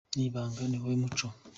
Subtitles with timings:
[0.15, 0.61] Ni ibanga...
[0.67, 1.27] Ni wo muco."